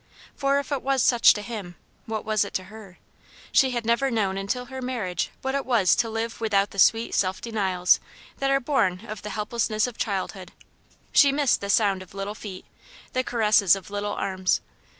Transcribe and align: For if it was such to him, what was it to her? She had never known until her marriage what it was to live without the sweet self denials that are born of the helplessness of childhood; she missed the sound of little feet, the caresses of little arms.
For 0.35 0.57
if 0.57 0.71
it 0.71 0.81
was 0.81 1.03
such 1.03 1.31
to 1.35 1.43
him, 1.43 1.75
what 2.07 2.25
was 2.25 2.43
it 2.43 2.55
to 2.55 2.63
her? 2.73 2.97
She 3.51 3.69
had 3.69 3.85
never 3.85 4.09
known 4.09 4.35
until 4.35 4.65
her 4.65 4.81
marriage 4.81 5.29
what 5.43 5.53
it 5.53 5.63
was 5.63 5.95
to 5.97 6.09
live 6.09 6.41
without 6.41 6.71
the 6.71 6.79
sweet 6.79 7.13
self 7.13 7.39
denials 7.39 7.99
that 8.39 8.49
are 8.49 8.59
born 8.59 9.05
of 9.05 9.21
the 9.21 9.29
helplessness 9.29 9.85
of 9.85 9.99
childhood; 9.99 10.53
she 11.11 11.31
missed 11.31 11.61
the 11.61 11.69
sound 11.69 12.01
of 12.01 12.15
little 12.15 12.33
feet, 12.33 12.65
the 13.13 13.23
caresses 13.23 13.75
of 13.75 13.91
little 13.91 14.13
arms. 14.13 14.59